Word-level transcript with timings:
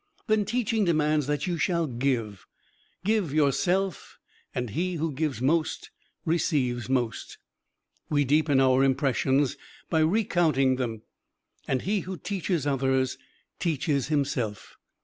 Then 0.25 0.45
teaching 0.45 0.83
demands 0.83 1.27
that 1.27 1.45
you 1.45 1.59
shall 1.59 1.85
give 1.85 2.47
give 3.05 3.31
yourself 3.31 4.17
and 4.55 4.71
he 4.71 4.95
who 4.95 5.11
gives 5.11 5.43
most 5.43 5.91
receives 6.25 6.89
most. 6.89 7.37
We 8.09 8.25
deepen 8.25 8.59
our 8.59 8.83
impressions 8.83 9.57
by 9.91 9.99
recounting 9.99 10.77
them, 10.77 11.03
and 11.67 11.83
he 11.83 11.99
who 11.99 12.17
teaches 12.17 12.65
others 12.65 13.19
teaches 13.59 14.07
himself. 14.07 14.75